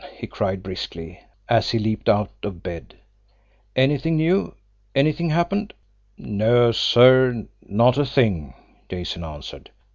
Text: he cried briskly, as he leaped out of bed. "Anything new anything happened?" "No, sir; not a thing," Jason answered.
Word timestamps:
he 0.15 0.25
cried 0.25 0.63
briskly, 0.63 1.19
as 1.47 1.69
he 1.69 1.77
leaped 1.77 2.09
out 2.09 2.31
of 2.41 2.63
bed. 2.63 2.95
"Anything 3.75 4.15
new 4.15 4.55
anything 4.95 5.29
happened?" 5.29 5.73
"No, 6.17 6.71
sir; 6.71 7.45
not 7.61 7.99
a 7.99 8.05
thing," 8.07 8.55
Jason 8.89 9.23
answered. 9.23 9.69